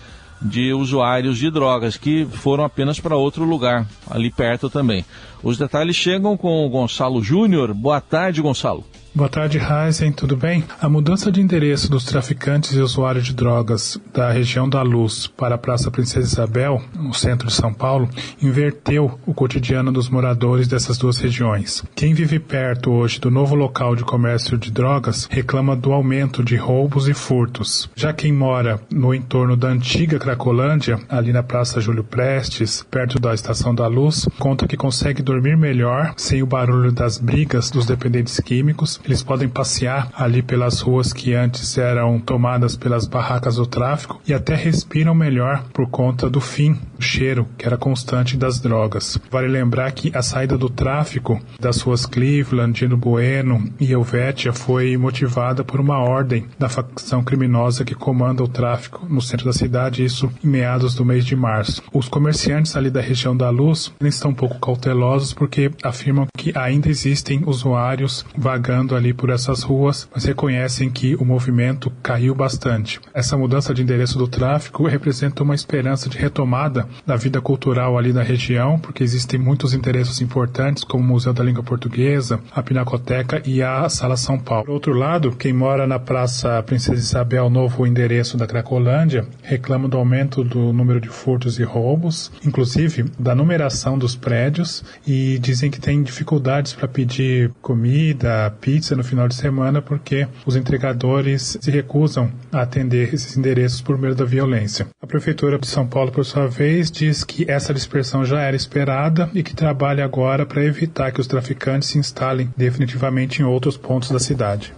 de 0.40 0.72
usuários 0.72 1.38
de 1.38 1.50
drogas 1.50 1.96
que 1.96 2.26
foram 2.26 2.64
apenas 2.64 3.00
para 3.00 3.16
outro 3.16 3.44
lugar, 3.44 3.86
ali 4.10 4.30
perto 4.30 4.68
também. 4.68 5.04
Os 5.42 5.56
detalhes 5.56 5.96
chegam 5.96 6.36
com 6.36 6.66
o 6.66 6.68
Gonçalo 6.68 7.22
Júnior. 7.22 7.72
Boa 7.72 8.00
tarde, 8.00 8.42
Gonçalo. 8.42 8.84
Boa 9.12 9.28
tarde, 9.28 9.58
Heisen, 9.58 10.12
tudo 10.12 10.36
bem? 10.36 10.62
A 10.80 10.88
mudança 10.88 11.32
de 11.32 11.40
endereço 11.40 11.90
dos 11.90 12.04
traficantes 12.04 12.76
e 12.76 12.80
usuários 12.80 13.26
de 13.26 13.34
drogas 13.34 14.00
da 14.14 14.30
região 14.30 14.68
da 14.68 14.82
Luz 14.82 15.26
para 15.26 15.56
a 15.56 15.58
Praça 15.58 15.90
Princesa 15.90 16.28
Isabel, 16.28 16.80
no 16.94 17.12
centro 17.12 17.48
de 17.48 17.52
São 17.52 17.74
Paulo, 17.74 18.08
inverteu 18.40 19.18
o 19.26 19.34
cotidiano 19.34 19.90
dos 19.90 20.08
moradores 20.08 20.68
dessas 20.68 20.96
duas 20.96 21.18
regiões. 21.18 21.82
Quem 21.96 22.14
vive 22.14 22.38
perto 22.38 22.92
hoje 22.92 23.18
do 23.18 23.32
novo 23.32 23.56
local 23.56 23.96
de 23.96 24.04
comércio 24.04 24.56
de 24.56 24.70
drogas 24.70 25.26
reclama 25.28 25.74
do 25.74 25.92
aumento 25.92 26.44
de 26.44 26.54
roubos 26.54 27.08
e 27.08 27.12
furtos. 27.12 27.90
Já 27.96 28.12
quem 28.12 28.32
mora 28.32 28.80
no 28.88 29.12
entorno 29.12 29.56
da 29.56 29.66
antiga 29.66 30.20
Cracolândia, 30.20 31.00
ali 31.08 31.32
na 31.32 31.42
Praça 31.42 31.80
Júlio 31.80 32.04
Prestes, 32.04 32.86
perto 32.88 33.18
da 33.18 33.34
Estação 33.34 33.74
da 33.74 33.88
Luz, 33.88 34.28
conta 34.38 34.68
que 34.68 34.76
consegue 34.76 35.20
dormir 35.20 35.56
melhor 35.56 36.14
sem 36.16 36.44
o 36.44 36.46
barulho 36.46 36.92
das 36.92 37.18
brigas 37.18 37.70
dos 37.70 37.84
dependentes 37.84 38.38
químicos 38.38 38.99
Eles 39.04 39.22
podem 39.22 39.48
passear 39.48 40.10
ali 40.14 40.42
pelas 40.42 40.80
ruas 40.80 41.12
que 41.12 41.34
antes 41.34 41.76
eram 41.78 42.18
tomadas 42.18 42.76
pelas 42.76 43.06
barracas 43.06 43.56
do 43.56 43.66
tráfico 43.66 44.20
e 44.26 44.34
até 44.34 44.54
respiram 44.54 45.14
melhor 45.14 45.64
por 45.72 45.88
conta 45.88 46.28
do 46.28 46.40
fim, 46.40 46.78
do 46.96 47.02
cheiro 47.02 47.46
que 47.56 47.66
era 47.66 47.76
constante 47.76 48.36
das 48.36 48.60
drogas. 48.60 49.18
Vale 49.30 49.48
lembrar 49.48 49.90
que 49.92 50.12
a 50.14 50.22
saída 50.22 50.56
do 50.56 50.68
tráfico 50.68 51.40
das 51.58 51.80
ruas 51.80 52.06
Cleveland, 52.06 52.78
Dino 52.78 52.96
Bueno 52.96 53.72
e 53.78 53.92
Helvetia 53.92 54.52
foi 54.52 54.96
motivada 54.96 55.64
por 55.64 55.80
uma 55.80 55.98
ordem 55.98 56.46
da 56.58 56.68
facção 56.68 57.22
criminosa 57.22 57.84
que 57.84 57.94
comanda 57.94 58.42
o 58.42 58.48
tráfico 58.48 59.06
no 59.08 59.20
centro 59.20 59.46
da 59.46 59.52
cidade, 59.52 60.04
isso 60.04 60.30
em 60.44 60.48
meados 60.48 60.94
do 60.94 61.04
mês 61.04 61.24
de 61.24 61.36
março. 61.36 61.82
Os 61.92 62.08
comerciantes 62.08 62.76
ali 62.76 62.90
da 62.90 63.00
região 63.00 63.36
da 63.36 63.50
Luz 63.50 63.92
estão 64.00 64.30
um 64.30 64.34
pouco 64.34 64.58
cautelosos 64.58 65.32
porque 65.32 65.70
afirmam 65.82 66.26
que 66.36 66.52
ainda 66.56 66.88
existem 66.88 67.42
usuários 67.46 68.24
vagando 68.36 68.89
ali 68.94 69.12
por 69.12 69.30
essas 69.30 69.62
ruas, 69.62 70.08
mas 70.14 70.24
reconhecem 70.24 70.90
que 70.90 71.14
o 71.16 71.24
movimento 71.24 71.90
caiu 72.02 72.34
bastante. 72.34 73.00
Essa 73.14 73.36
mudança 73.36 73.74
de 73.74 73.82
endereço 73.82 74.18
do 74.18 74.28
tráfico 74.28 74.86
representa 74.86 75.42
uma 75.42 75.54
esperança 75.54 76.08
de 76.08 76.18
retomada 76.18 76.88
da 77.06 77.16
vida 77.16 77.40
cultural 77.40 77.98
ali 77.98 78.12
da 78.12 78.22
região, 78.22 78.78
porque 78.78 79.02
existem 79.02 79.38
muitos 79.38 79.74
interesses 79.74 80.20
importantes, 80.20 80.84
como 80.84 81.04
o 81.04 81.06
Museu 81.06 81.32
da 81.32 81.44
Língua 81.44 81.62
Portuguesa, 81.62 82.40
a 82.52 82.62
Pinacoteca 82.62 83.42
e 83.44 83.62
a 83.62 83.88
Sala 83.88 84.16
São 84.16 84.38
Paulo. 84.38 84.66
Por 84.66 84.72
outro 84.72 84.92
lado, 84.92 85.32
quem 85.32 85.52
mora 85.52 85.86
na 85.86 85.98
Praça 85.98 86.62
Princesa 86.62 87.00
Isabel, 87.00 87.50
novo 87.50 87.86
endereço 87.86 88.36
da 88.36 88.46
Cracolândia, 88.46 89.26
reclama 89.42 89.88
do 89.88 89.96
aumento 89.96 90.42
do 90.42 90.72
número 90.72 91.00
de 91.00 91.08
furtos 91.08 91.58
e 91.58 91.62
roubos, 91.62 92.30
inclusive 92.44 93.04
da 93.18 93.34
numeração 93.34 93.98
dos 93.98 94.14
prédios, 94.16 94.84
e 95.06 95.38
dizem 95.38 95.70
que 95.70 95.80
tem 95.80 96.02
dificuldades 96.02 96.72
para 96.72 96.88
pedir 96.88 97.50
comida, 97.60 98.54
pizza 98.60 98.79
no 98.96 99.04
final 99.04 99.28
de 99.28 99.34
semana, 99.34 99.82
porque 99.82 100.26
os 100.46 100.56
entregadores 100.56 101.58
se 101.60 101.70
recusam 101.70 102.30
a 102.52 102.62
atender 102.62 103.12
esses 103.14 103.36
endereços 103.36 103.80
por 103.80 103.98
medo 103.98 104.14
da 104.14 104.24
violência. 104.24 104.86
A 105.02 105.06
Prefeitura 105.06 105.58
de 105.58 105.66
São 105.66 105.86
Paulo, 105.86 106.10
por 106.10 106.24
sua 106.24 106.46
vez, 106.46 106.90
diz 106.90 107.24
que 107.24 107.50
essa 107.50 107.74
dispersão 107.74 108.24
já 108.24 108.40
era 108.40 108.56
esperada 108.56 109.30
e 109.34 109.42
que 109.42 109.54
trabalha 109.54 110.04
agora 110.04 110.46
para 110.46 110.64
evitar 110.64 111.12
que 111.12 111.20
os 111.20 111.26
traficantes 111.26 111.88
se 111.88 111.98
instalem 111.98 112.52
definitivamente 112.56 113.42
em 113.42 113.44
outros 113.44 113.76
pontos 113.76 114.10
da 114.10 114.18
cidade. 114.18 114.72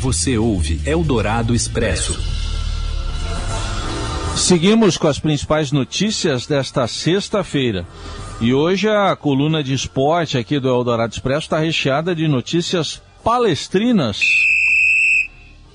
Você 0.00 0.36
ouve 0.36 0.80
Eldorado 0.84 1.54
Expresso. 1.54 2.20
Seguimos 4.36 4.98
com 4.98 5.06
as 5.06 5.18
principais 5.18 5.70
notícias 5.72 6.46
desta 6.46 6.86
sexta-feira. 6.86 7.86
E 8.40 8.52
hoje 8.52 8.88
a 8.88 9.14
coluna 9.14 9.62
de 9.62 9.72
esporte 9.72 10.36
aqui 10.36 10.58
do 10.58 10.68
Eldorado 10.68 11.12
Expresso 11.12 11.46
está 11.46 11.58
recheada 11.58 12.14
de 12.14 12.26
notícias 12.26 13.00
palestrinas. 13.24 14.20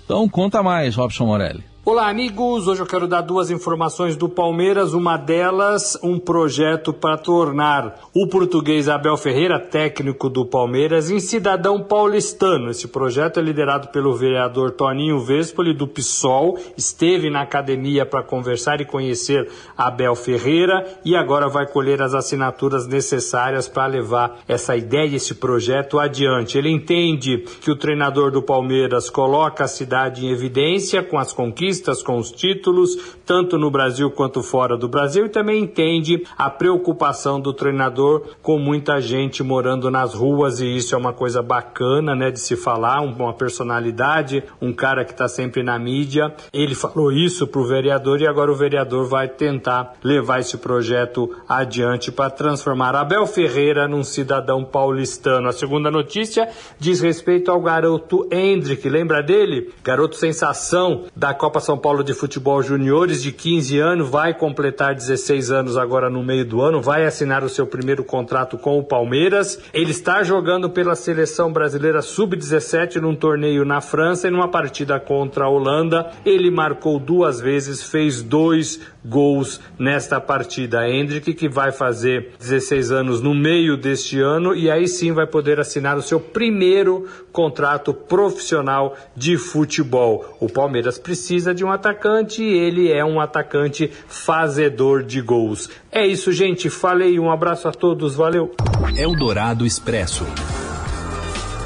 Então 0.05 0.29
conta 0.29 0.61
mais, 0.61 0.95
Robson 0.95 1.25
Morelli. 1.25 1.63
Olá, 1.91 2.07
amigos. 2.07 2.67
Hoje 2.67 2.83
eu 2.83 2.85
quero 2.85 3.07
dar 3.07 3.21
duas 3.21 3.49
informações 3.49 4.15
do 4.15 4.29
Palmeiras. 4.29 4.93
Uma 4.93 5.17
delas, 5.17 5.97
um 6.03 6.19
projeto 6.19 6.93
para 6.93 7.17
tornar 7.17 8.01
o 8.13 8.27
português 8.27 8.87
Abel 8.87 9.17
Ferreira, 9.17 9.59
técnico 9.59 10.29
do 10.29 10.45
Palmeiras, 10.45 11.09
em 11.09 11.19
cidadão 11.19 11.81
paulistano. 11.81 12.69
Esse 12.69 12.87
projeto 12.87 13.39
é 13.39 13.41
liderado 13.41 13.87
pelo 13.87 14.13
vereador 14.13 14.69
Toninho 14.69 15.19
Vespoli, 15.19 15.73
do 15.73 15.87
PSOL. 15.87 16.59
Esteve 16.77 17.31
na 17.31 17.41
academia 17.41 18.05
para 18.05 18.21
conversar 18.21 18.79
e 18.79 18.85
conhecer 18.85 19.49
Abel 19.75 20.13
Ferreira 20.13 20.85
e 21.03 21.15
agora 21.15 21.49
vai 21.49 21.65
colher 21.65 22.03
as 22.03 22.13
assinaturas 22.13 22.85
necessárias 22.85 23.67
para 23.67 23.87
levar 23.87 24.41
essa 24.47 24.77
ideia, 24.77 25.15
esse 25.15 25.33
projeto 25.33 25.97
adiante. 25.97 26.55
Ele 26.55 26.69
entende 26.69 27.39
que 27.61 27.71
o 27.71 27.75
treinador 27.75 28.29
do 28.29 28.43
Palmeiras 28.43 29.09
coloca 29.09 29.63
a 29.63 29.67
cidade 29.67 30.23
em 30.23 30.29
evidência 30.29 31.01
com 31.01 31.17
as 31.17 31.33
conquistas 31.33 31.78
com 32.03 32.17
os 32.17 32.31
títulos, 32.31 32.97
tanto 33.25 33.57
no 33.57 33.71
Brasil 33.71 34.09
quanto 34.11 34.43
fora 34.43 34.77
do 34.77 34.87
Brasil, 34.87 35.25
e 35.25 35.29
também 35.29 35.63
entende 35.63 36.23
a 36.37 36.49
preocupação 36.49 37.39
do 37.39 37.53
treinador 37.53 38.23
com 38.41 38.59
muita 38.59 39.01
gente 39.01 39.41
morando 39.41 39.89
nas 39.89 40.13
ruas, 40.13 40.59
e 40.59 40.75
isso 40.75 40.93
é 40.93 40.97
uma 40.97 41.13
coisa 41.13 41.41
bacana, 41.41 42.15
né, 42.15 42.31
de 42.31 42.39
se 42.39 42.55
falar, 42.55 43.01
uma 43.01 43.33
personalidade, 43.33 44.43
um 44.61 44.73
cara 44.73 45.03
que 45.03 45.11
está 45.11 45.27
sempre 45.27 45.63
na 45.63 45.77
mídia. 45.79 46.33
Ele 46.53 46.75
falou 46.75 47.11
isso 47.11 47.47
para 47.47 47.61
o 47.61 47.65
vereador 47.65 48.21
e 48.21 48.27
agora 48.27 48.51
o 48.51 48.55
vereador 48.55 49.07
vai 49.07 49.27
tentar 49.27 49.95
levar 50.03 50.39
esse 50.39 50.57
projeto 50.57 51.29
adiante 51.47 52.11
para 52.11 52.29
transformar 52.29 52.95
Abel 52.95 53.25
Ferreira 53.25 53.87
num 53.87 54.03
cidadão 54.03 54.63
paulistano. 54.63 55.47
A 55.47 55.51
segunda 55.51 55.89
notícia 55.89 56.49
diz 56.77 57.01
respeito 57.01 57.51
ao 57.51 57.61
garoto 57.61 58.27
Hendrick, 58.31 58.87
lembra 58.89 59.21
dele? 59.21 59.71
Garoto 59.83 60.15
sensação 60.15 61.05
da 61.15 61.33
Copa 61.33 61.58
são 61.59 61.77
Paulo 61.77 62.03
de 62.03 62.13
Futebol 62.13 62.61
Juniores, 62.61 63.21
de 63.21 63.31
15 63.31 63.79
anos, 63.79 64.09
vai 64.09 64.33
completar 64.33 64.95
16 64.95 65.51
anos 65.51 65.77
agora 65.77 66.09
no 66.09 66.23
meio 66.23 66.45
do 66.45 66.61
ano, 66.61 66.81
vai 66.81 67.05
assinar 67.05 67.43
o 67.43 67.49
seu 67.49 67.65
primeiro 67.67 68.03
contrato 68.03 68.57
com 68.57 68.77
o 68.77 68.83
Palmeiras. 68.83 69.59
Ele 69.73 69.91
está 69.91 70.23
jogando 70.23 70.69
pela 70.69 70.95
seleção 70.95 71.51
brasileira 71.51 72.01
sub-17 72.01 72.95
num 72.97 73.15
torneio 73.15 73.65
na 73.65 73.81
França 73.81 74.27
e 74.27 74.31
numa 74.31 74.47
partida 74.47 74.99
contra 74.99 75.45
a 75.45 75.49
Holanda. 75.49 76.11
Ele 76.25 76.49
marcou 76.49 76.99
duas 76.99 77.39
vezes, 77.39 77.83
fez 77.83 78.21
dois 78.21 78.79
gols 79.03 79.59
nesta 79.77 80.19
partida. 80.19 80.87
Hendrick, 80.87 81.33
que 81.33 81.47
vai 81.47 81.71
fazer 81.71 82.33
16 82.39 82.91
anos 82.91 83.21
no 83.21 83.33
meio 83.33 83.77
deste 83.77 84.19
ano 84.19 84.55
e 84.55 84.69
aí 84.69 84.87
sim 84.87 85.11
vai 85.11 85.25
poder 85.25 85.59
assinar 85.59 85.97
o 85.97 86.01
seu 86.01 86.19
primeiro 86.19 87.07
contrato 87.31 87.93
profissional 87.93 88.95
de 89.15 89.37
futebol. 89.37 90.37
O 90.39 90.49
Palmeiras 90.49 90.97
precisa 90.97 91.48
de 91.53 91.63
um 91.63 91.71
atacante 91.71 92.41
e 92.43 92.57
ele 92.57 92.91
é 92.91 93.03
um 93.03 93.19
atacante 93.19 93.91
fazedor 94.07 95.03
de 95.03 95.21
gols. 95.21 95.69
É 95.91 96.05
isso, 96.05 96.31
gente. 96.31 96.69
Falei, 96.69 97.19
um 97.19 97.31
abraço 97.31 97.67
a 97.67 97.71
todos, 97.71 98.15
valeu. 98.15 98.53
Eldorado 98.97 99.65
Expresso. 99.65 100.25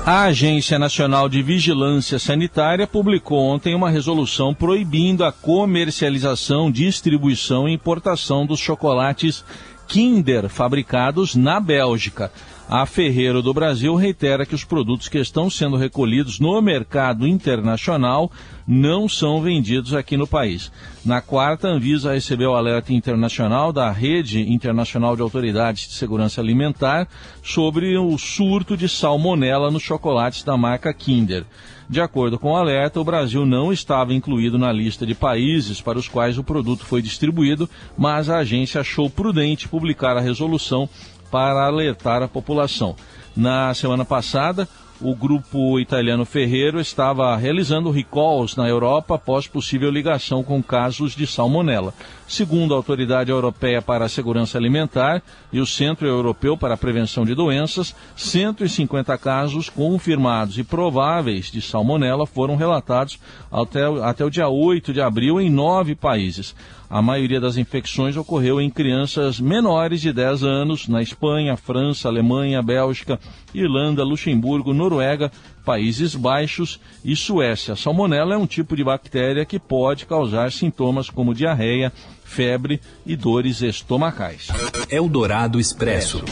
A 0.06 0.24
Agência 0.24 0.78
Nacional 0.78 1.30
de 1.30 1.42
Vigilância 1.42 2.20
Sanitária 2.20 2.86
publicou 2.86 3.40
ontem 3.40 3.74
uma 3.74 3.90
resolução 3.90 4.54
proibindo 4.54 5.24
a 5.24 5.32
comercialização, 5.32 6.70
distribuição 6.70 7.70
e 7.70 7.74
importação 7.74 8.46
dos 8.46 8.60
chocolates 8.60 9.46
Kinder 9.88 10.50
fabricados 10.50 11.36
na 11.36 11.60
Bélgica. 11.60 12.32
A 12.70 12.86
Ferreiro 12.86 13.42
do 13.42 13.54
Brasil 13.54 13.94
reitera 13.94 14.46
que 14.46 14.56
os 14.56 14.64
produtos 14.64 15.10
que 15.10 15.20
estão 15.20 15.50
sendo 15.50 15.76
recolhidos 15.76 16.40
no 16.40 16.62
mercado 16.62 17.28
internacional 17.28 18.32
não 18.66 19.08
são 19.08 19.42
vendidos 19.42 19.94
aqui 19.94 20.16
no 20.16 20.26
país. 20.26 20.72
Na 21.06 21.20
quarta, 21.20 21.68
a 21.68 21.72
Anvisa 21.72 22.14
recebeu 22.14 22.56
alerta 22.56 22.94
internacional 22.94 23.74
da 23.74 23.92
Rede 23.92 24.42
Internacional 24.52 25.16
de 25.16 25.22
Autoridades 25.22 25.88
de 25.90 25.94
Segurança 25.94 26.40
Alimentar 26.40 27.08
sobre 27.44 27.98
o 27.98 28.18
surto 28.18 28.78
de 28.78 28.88
salmonela 28.88 29.70
nos 29.70 29.84
chocolates 29.84 30.44
da 30.44 30.56
marca 30.56 30.94
Kinder. 30.94 31.46
De 31.94 32.02
acordo 32.02 32.40
com 32.40 32.54
o 32.54 32.56
alerta, 32.56 33.00
o 33.00 33.04
Brasil 33.04 33.46
não 33.46 33.72
estava 33.72 34.16
incluído 34.16 34.58
na 34.58 34.72
lista 34.72 35.06
de 35.06 35.14
países 35.14 35.80
para 35.80 36.00
os 36.00 36.08
quais 36.08 36.40
o 36.40 36.44
produto 36.44 36.84
foi 36.84 37.04
distribuído, 37.04 37.70
mas 37.96 38.32
a 38.32 38.38
agência 38.38 38.82
achou 38.82 39.12
prudente 39.12 39.70
publicar 39.70 40.18
a 40.18 40.20
resolução 40.20 40.90
para 41.30 41.68
alertar 41.68 42.24
a 42.24 42.28
população. 42.28 42.96
Na 43.36 43.76
semana 43.76 44.04
passada, 44.04 44.68
o 45.02 45.16
grupo 45.16 45.80
italiano 45.80 46.26
Ferreiro 46.26 46.80
estava 46.80 47.36
realizando 47.36 47.92
recalls 47.92 48.56
na 48.56 48.68
Europa 48.68 49.16
após 49.16 49.48
possível 49.48 49.90
ligação 49.90 50.44
com 50.44 50.62
casos 50.62 51.16
de 51.16 51.28
salmonela. 51.28 51.94
Segundo 52.28 52.74
a 52.74 52.78
Autoridade 52.78 53.30
Europeia 53.30 53.82
para 53.82 54.06
a 54.06 54.10
Segurança 54.10 54.58
Alimentar 54.58 55.22
e 55.52 55.60
o 55.60 55.66
Centro 55.66 56.08
Europeu 56.08 56.58
para 56.58 56.76
a 56.76 56.78
Prevenção 56.78 57.26
de 57.26 57.36
Doenças, 57.36 57.96
150 58.16 59.18
casos 59.18 59.70
confirmados 59.70 60.58
e 60.58 60.64
prováveis 60.64 61.52
de 61.52 61.62
salmonela 61.62 62.26
foram 62.26 62.56
relatados 62.56 63.20
até, 63.52 63.84
até 64.02 64.26
o 64.26 64.30
dia 64.30 64.48
8 64.48 64.94
de 64.94 65.02
abril 65.02 65.40
em 65.40 65.50
nove 65.50 65.96
países. 65.96 66.56
A 66.94 67.02
maioria 67.02 67.42
das 67.42 67.58
infecções 67.58 68.16
ocorreu 68.16 68.62
em 68.62 68.70
crianças 68.70 69.40
menores 69.40 70.00
de 70.00 70.14
10 70.14 70.44
anos 70.44 70.88
na 70.88 71.02
Espanha, 71.02 71.58
França, 71.58 72.08
Alemanha, 72.08 72.62
Bélgica, 72.62 73.20
Irlanda, 73.52 74.04
Luxemburgo, 74.04 74.76
Noruega, 74.76 75.32
Países 75.66 76.14
Baixos 76.14 76.80
e 77.04 77.16
Suécia. 77.16 77.74
A 77.74 77.76
salmonela 77.76 78.36
é 78.36 78.38
um 78.38 78.46
tipo 78.46 78.76
de 78.76 78.84
bactéria 78.84 79.44
que 79.44 79.58
pode 79.58 80.06
causar 80.06 80.52
sintomas 80.52 81.10
como 81.10 81.34
diarreia, 81.34 81.92
febre 82.24 82.80
e 83.08 83.16
dores 83.16 83.64
estomacais. 83.64 84.50
Eldorado 84.88 85.60
Expresso. 85.60 86.24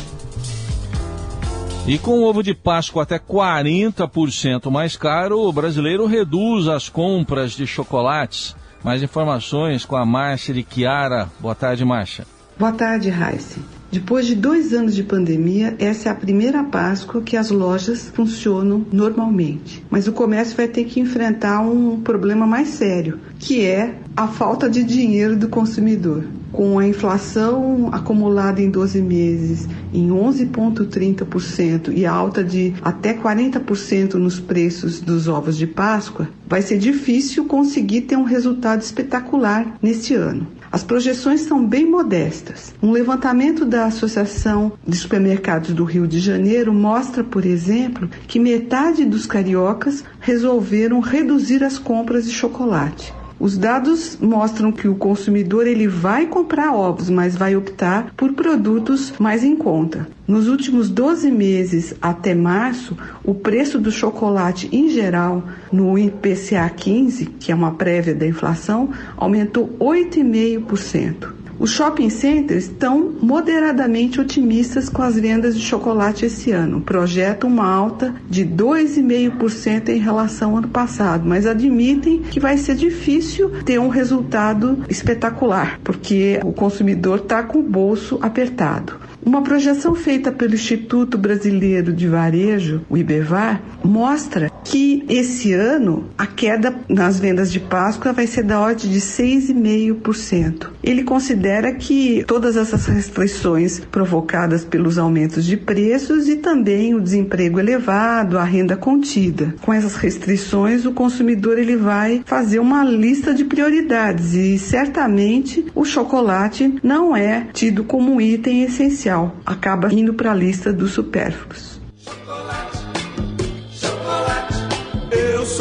E 1.88 1.98
com 1.98 2.20
o 2.20 2.24
ovo 2.30 2.44
de 2.44 2.53
Páscoa 2.53 3.01
até 3.01 3.18
40% 3.18 4.70
mais 4.70 4.96
caro, 4.96 5.39
o 5.41 5.51
brasileiro 5.51 6.06
reduz 6.06 6.68
as 6.68 6.88
compras 6.88 7.53
de 7.53 7.65
chocolates. 7.65 8.56
Mais 8.83 9.03
informações 9.03 9.85
com 9.85 9.95
a 9.95 10.05
Márcia 10.05 10.53
de 10.53 10.65
Chiara. 10.67 11.29
Boa 11.39 11.55
tarde, 11.55 11.85
Márcia. 11.85 12.25
Boa 12.57 12.71
tarde, 12.71 13.09
Raíssa. 13.09 13.59
Depois 13.91 14.25
de 14.25 14.36
dois 14.36 14.71
anos 14.71 14.95
de 14.95 15.03
pandemia, 15.03 15.75
essa 15.77 16.07
é 16.07 16.12
a 16.13 16.15
primeira 16.15 16.63
Páscoa 16.63 17.21
que 17.21 17.36
as 17.36 17.51
lojas 17.51 18.10
funcionam 18.13 18.86
normalmente. 18.89 19.83
Mas 19.89 20.07
o 20.07 20.13
comércio 20.13 20.55
vai 20.55 20.69
ter 20.69 20.86
que 20.86 21.01
enfrentar 21.01 21.60
um 21.60 22.00
problema 22.00 22.48
mais 22.48 22.69
sério, 22.69 23.19
que 23.38 23.65
é 23.65 23.95
a 24.15 24.27
falta 24.27 24.69
de 24.69 24.81
dinheiro 24.81 25.36
do 25.36 25.50
consumidor. 25.50 26.24
Com 26.53 26.79
a 26.79 26.88
inflação 26.88 27.89
acumulada 27.91 28.62
em 28.62 28.69
12 28.69 29.01
meses 29.01 29.67
em 29.93 30.07
11,30% 30.07 31.91
e 31.93 32.05
alta 32.05 32.43
de 32.43 32.74
até 32.81 33.13
40% 33.13 34.13
nos 34.13 34.39
preços 34.39 35.01
dos 35.01 35.27
ovos 35.27 35.57
de 35.57 35.67
Páscoa, 35.67 36.29
vai 36.48 36.62
ser 36.62 36.77
difícil 36.77 37.43
conseguir 37.43 38.01
ter 38.01 38.15
um 38.15 38.24
resultado 38.24 38.81
espetacular 38.81 39.77
neste 39.81 40.13
ano. 40.13 40.48
As 40.71 40.83
projeções 40.83 41.41
são 41.41 41.65
bem 41.65 41.85
modestas. 41.85 42.73
Um 42.81 42.91
levantamento 42.91 43.65
da 43.65 43.85
Associação 43.85 44.71
de 44.87 44.95
Supermercados 44.95 45.73
do 45.73 45.83
Rio 45.83 46.07
de 46.07 46.19
Janeiro 46.19 46.73
mostra, 46.73 47.25
por 47.25 47.45
exemplo, 47.45 48.09
que 48.25 48.39
metade 48.39 49.03
dos 49.03 49.25
cariocas 49.25 50.01
resolveram 50.21 51.01
reduzir 51.01 51.61
as 51.61 51.77
compras 51.77 52.25
de 52.25 52.31
chocolate. 52.31 53.13
Os 53.41 53.57
dados 53.57 54.19
mostram 54.21 54.71
que 54.71 54.88
o 54.88 54.93
consumidor 54.93 55.65
ele 55.65 55.88
vai 55.88 56.27
comprar 56.27 56.75
ovos, 56.75 57.10
mas 57.10 57.36
vai 57.36 57.55
optar 57.55 58.13
por 58.15 58.33
produtos 58.33 59.13
mais 59.17 59.43
em 59.43 59.55
conta. 59.55 60.07
Nos 60.27 60.48
últimos 60.48 60.91
12 60.91 61.31
meses 61.31 61.95
até 62.00 62.36
março, 62.36 62.95
o 63.24 63.33
preço 63.33 63.79
do 63.79 63.91
chocolate 63.91 64.69
em 64.71 64.89
geral 64.89 65.43
no 65.71 65.98
IPCA 65.98 66.69
15, 66.69 67.25
que 67.39 67.51
é 67.51 67.55
uma 67.55 67.71
prévia 67.71 68.13
da 68.13 68.27
inflação, 68.27 68.91
aumentou 69.17 69.75
8,5%. 69.79 71.40
Os 71.60 71.72
shopping 71.72 72.10
centers 72.10 72.65
estão 72.65 73.13
moderadamente 73.22 74.20
otimistas 74.20 74.89
com 74.89 75.01
as 75.01 75.15
vendas 75.15 75.55
de 75.55 75.62
chocolate 75.62 76.25
esse 76.25 76.51
ano. 76.51 76.81
Projetam 76.81 77.50
uma 77.50 77.65
alta 77.65 78.13
de 78.29 78.46
2,5% 78.46 79.89
em 79.89 80.00
relação 80.00 80.51
ao 80.51 80.58
ano 80.58 80.70
passado, 80.70 81.24
mas 81.27 81.46
admitem 81.46 82.22
que 82.22 82.39
vai 82.39 82.58
ser 82.58 82.75
difícil 82.75 83.50
ter 83.63 83.79
um 83.79 83.89
resultado 83.89 84.84
espetacular, 84.89 85.79
porque 85.84 86.39
o 86.43 86.51
consumidor 86.51 87.20
está 87.20 87.43
com 87.43 87.60
o 87.60 87.63
bolso 87.63 88.17
apertado. 88.22 89.00
Uma 89.24 89.43
projeção 89.43 89.93
feita 89.93 90.31
pelo 90.31 90.55
Instituto 90.55 91.15
Brasileiro 91.15 91.93
de 91.93 92.08
Varejo, 92.08 92.81
o 92.89 92.98
IBEVAR, 92.98 93.62
mostra 93.84 94.50
que 94.71 95.03
esse 95.09 95.51
ano 95.51 96.05
a 96.17 96.25
queda 96.25 96.73
nas 96.87 97.19
vendas 97.19 97.51
de 97.51 97.59
Páscoa 97.59 98.13
vai 98.13 98.25
ser 98.25 98.43
da 98.43 98.57
ordem 98.57 98.89
de 98.89 99.01
6,5%. 99.01 100.69
Ele 100.81 101.03
considera 101.03 101.73
que 101.73 102.23
todas 102.25 102.55
essas 102.55 102.85
restrições 102.85 103.81
provocadas 103.81 104.63
pelos 104.63 104.97
aumentos 104.97 105.43
de 105.43 105.57
preços 105.57 106.29
e 106.29 106.37
também 106.37 106.95
o 106.95 107.01
desemprego 107.01 107.59
elevado, 107.59 108.37
a 108.37 108.45
renda 108.45 108.77
contida. 108.77 109.53
Com 109.61 109.73
essas 109.73 109.95
restrições, 109.97 110.85
o 110.85 110.93
consumidor 110.93 111.59
ele 111.59 111.75
vai 111.75 112.21
fazer 112.25 112.59
uma 112.59 112.81
lista 112.81 113.33
de 113.33 113.43
prioridades 113.43 114.33
e 114.35 114.57
certamente 114.57 115.65
o 115.75 115.83
chocolate 115.83 116.75
não 116.81 117.13
é 117.13 117.47
tido 117.51 117.83
como 117.83 118.13
um 118.13 118.21
item 118.21 118.63
essencial, 118.63 119.35
acaba 119.45 119.93
indo 119.93 120.13
para 120.13 120.31
a 120.31 120.35
lista 120.35 120.71
dos 120.71 120.91
supérfluos. 120.91 121.80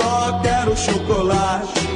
Só 0.00 0.40
quero 0.40 0.76
chocolate. 0.76 1.90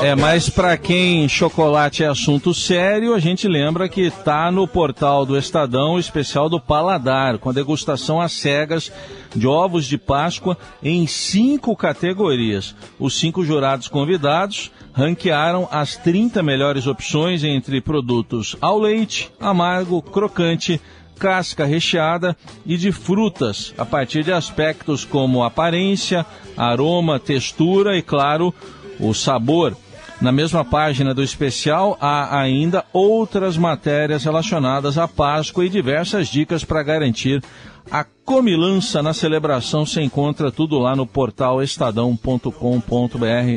É, 0.00 0.16
mas 0.16 0.48
para 0.48 0.76
quem 0.76 1.28
chocolate 1.28 2.02
é 2.02 2.08
assunto 2.08 2.54
sério, 2.54 3.14
a 3.14 3.20
gente 3.20 3.46
lembra 3.46 3.88
que 3.88 4.10
tá 4.10 4.50
no 4.50 4.66
portal 4.66 5.26
do 5.26 5.36
Estadão 5.36 5.94
o 5.94 5.98
especial 5.98 6.48
do 6.48 6.58
Paladar, 6.58 7.38
com 7.38 7.50
a 7.50 7.52
degustação 7.52 8.20
às 8.20 8.32
cegas 8.32 8.90
de 9.34 9.46
ovos 9.46 9.86
de 9.86 9.98
Páscoa 9.98 10.56
em 10.82 11.06
cinco 11.06 11.76
categorias. 11.76 12.74
Os 12.98 13.18
cinco 13.18 13.44
jurados 13.44 13.86
convidados 13.86 14.72
ranquearam 14.92 15.68
as 15.70 15.96
30 15.96 16.42
melhores 16.42 16.86
opções 16.86 17.44
entre 17.44 17.80
produtos 17.80 18.56
ao 18.60 18.78
leite, 18.78 19.30
amargo, 19.38 20.02
crocante, 20.02 20.80
casca 21.22 21.64
recheada 21.64 22.36
e 22.66 22.76
de 22.76 22.90
frutas, 22.90 23.72
a 23.78 23.84
partir 23.84 24.24
de 24.24 24.32
aspectos 24.32 25.04
como 25.04 25.44
aparência, 25.44 26.26
aroma, 26.56 27.20
textura 27.20 27.96
e, 27.96 28.02
claro, 28.02 28.52
o 28.98 29.14
sabor. 29.14 29.76
Na 30.20 30.32
mesma 30.32 30.64
página 30.64 31.14
do 31.14 31.22
especial 31.22 31.96
há 32.00 32.40
ainda 32.40 32.84
outras 32.92 33.56
matérias 33.56 34.24
relacionadas 34.24 34.98
à 34.98 35.06
Páscoa 35.06 35.64
e 35.64 35.68
diversas 35.68 36.26
dicas 36.26 36.64
para 36.64 36.82
garantir 36.82 37.40
a 37.88 38.04
comilança 38.24 39.00
na 39.00 39.14
celebração. 39.14 39.86
Você 39.86 40.02
encontra 40.02 40.50
tudo 40.50 40.80
lá 40.80 40.96
no 40.96 41.06
portal 41.06 41.62
estadão.com.br 41.62 42.50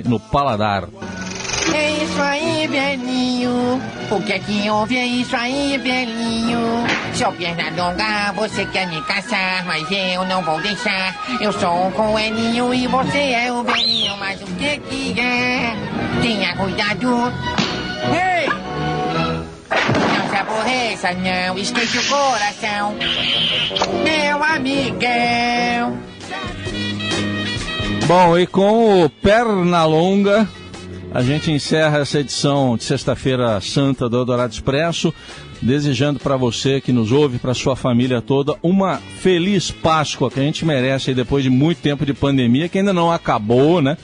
no 0.08 0.20
Paladar. 0.20 0.88
É 1.74 2.04
isso 2.04 2.22
aí, 2.22 2.45
velhinho. 2.68 3.82
O 4.12 4.22
que 4.22 4.34
é 4.34 4.40
que 4.40 4.70
houve? 4.70 4.98
É 4.98 5.06
isso 5.06 5.36
aí, 5.36 5.78
velhinho. 5.78 6.60
Seu 7.14 7.32
perna 7.32 7.70
longa, 7.70 8.32
você 8.34 8.66
quer 8.66 8.88
me 8.88 9.02
caçar, 9.02 9.66
mas 9.66 9.86
eu 9.92 10.26
não 10.26 10.42
vou 10.42 10.62
deixar. 10.62 11.16
Eu 11.40 11.52
sou 11.54 11.88
um 11.88 11.92
coelhinho 11.92 12.74
e 12.74 12.88
você 12.88 13.18
é 13.18 13.52
o 13.52 13.64
velhinho, 13.64 14.16
mas 14.18 14.42
o 14.42 14.46
que 14.46 14.78
que 14.80 15.20
é? 15.20 15.74
Tenha 16.22 16.56
cuidado. 16.56 17.34
Ei! 18.14 18.48
Não 19.70 20.30
se 20.30 20.36
aborreça, 20.36 21.14
não 21.14 21.58
esquece 21.58 21.98
o 21.98 22.04
coração. 22.08 22.96
Meu 24.04 24.44
amigão. 24.44 26.00
Bom, 28.08 28.38
e 28.38 28.46
com 28.46 29.04
o 29.04 29.10
Pernalonga, 29.10 30.48
a 31.16 31.22
gente 31.22 31.50
encerra 31.50 32.00
essa 32.00 32.20
edição 32.20 32.76
de 32.76 32.84
Sexta-feira 32.84 33.62
Santa 33.62 34.10
do 34.10 34.18
Eldorado 34.18 34.52
Expresso, 34.52 35.14
desejando 35.62 36.20
para 36.20 36.36
você 36.36 36.82
que 36.82 36.92
nos 36.92 37.10
ouve, 37.10 37.40
para 37.40 37.54
sua 37.54 37.74
família 37.74 38.22
toda, 38.22 38.58
uma 38.62 38.98
feliz 38.98 39.72
Páscoa 39.72 40.30
que 40.30 40.42
a 40.42 40.44
gente 40.44 40.66
merece 40.66 41.14
depois 41.14 41.42
de 41.42 41.50
muito 41.50 41.78
tempo 41.78 42.06
de 42.06 42.14
pandemia, 42.14 42.68
que 42.68 42.80
ainda 42.80 42.92
não 42.92 43.10
acabou, 43.10 43.82
né? 43.82 43.98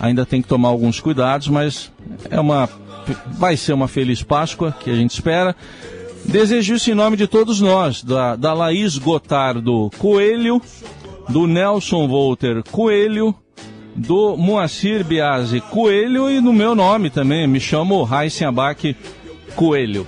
Ainda 0.00 0.24
tem 0.24 0.40
que 0.40 0.48
tomar 0.48 0.70
alguns 0.70 1.00
cuidados, 1.00 1.48
mas 1.48 1.92
é 2.30 2.40
uma 2.40 2.66
vai 3.32 3.58
ser 3.58 3.74
uma 3.74 3.86
feliz 3.86 4.22
Páscoa 4.22 4.74
que 4.80 4.88
a 4.88 4.96
gente 4.96 5.10
espera. 5.10 5.54
Desejo 6.24 6.76
isso 6.76 6.90
em 6.90 6.94
nome 6.94 7.18
de 7.18 7.26
todos 7.26 7.60
nós, 7.60 8.02
da, 8.02 8.36
da 8.36 8.54
Laís 8.54 8.96
Gotardo 8.96 9.90
Coelho, 9.98 10.62
do 11.28 11.46
Nelson 11.46 12.08
Volter 12.08 12.62
Coelho, 12.62 13.34
do 13.94 14.36
Moacir 14.36 15.04
Biasi 15.04 15.60
Coelho 15.60 16.30
e 16.30 16.40
no 16.40 16.52
meu 16.52 16.74
nome 16.74 17.10
também, 17.10 17.46
me 17.46 17.60
chamo 17.60 18.02
Raíssen 18.02 18.46
Abac 18.46 18.96
Coelho. 19.54 20.06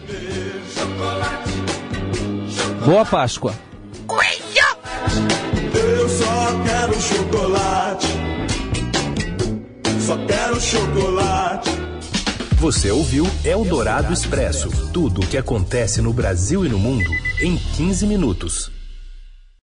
Boa 2.84 3.04
Páscoa. 3.04 3.54
Coelho! 4.06 4.36
Eu 5.74 6.08
só 6.08 6.62
quero 6.64 7.00
chocolate. 7.00 8.06
Só 10.00 10.16
quero 10.26 10.60
chocolate. 10.60 11.70
Você 12.58 12.90
ouviu 12.90 13.26
Eldorado 13.44 14.12
Expresso 14.12 14.70
tudo 14.92 15.20
o 15.20 15.26
que 15.26 15.36
acontece 15.36 16.00
no 16.00 16.12
Brasil 16.12 16.64
e 16.64 16.68
no 16.68 16.78
mundo 16.78 17.10
em 17.40 17.56
15 17.56 18.06
minutos. 18.06 18.75